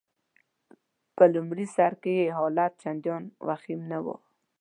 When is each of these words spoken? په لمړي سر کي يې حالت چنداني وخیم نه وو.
په 1.15 1.23
لمړي 1.33 1.65
سر 1.75 1.91
کي 2.01 2.13
يې 2.19 2.27
حالت 2.37 2.71
چنداني 2.81 3.29
وخیم 3.47 3.81
نه 3.91 3.99
وو. 4.03 4.15